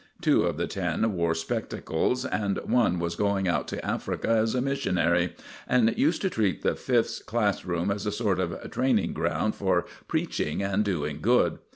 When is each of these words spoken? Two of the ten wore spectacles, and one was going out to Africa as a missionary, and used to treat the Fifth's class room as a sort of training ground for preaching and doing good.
Two 0.19 0.45
of 0.47 0.57
the 0.57 0.65
ten 0.65 1.13
wore 1.13 1.35
spectacles, 1.35 2.25
and 2.25 2.57
one 2.65 2.97
was 2.97 3.13
going 3.15 3.47
out 3.47 3.67
to 3.67 3.85
Africa 3.85 4.29
as 4.29 4.55
a 4.55 4.59
missionary, 4.59 5.35
and 5.67 5.95
used 5.95 6.23
to 6.23 6.29
treat 6.31 6.63
the 6.63 6.73
Fifth's 6.73 7.21
class 7.21 7.65
room 7.65 7.91
as 7.91 8.07
a 8.07 8.11
sort 8.11 8.39
of 8.39 8.67
training 8.71 9.13
ground 9.13 9.53
for 9.53 9.85
preaching 10.07 10.63
and 10.63 10.83
doing 10.83 11.19
good. 11.21 11.59